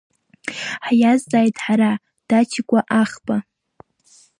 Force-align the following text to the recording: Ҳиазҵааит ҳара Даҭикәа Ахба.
Ҳиазҵааит 0.85 1.55
ҳара 1.65 1.91
Даҭикәа 2.27 2.79
Ахба. 3.01 3.37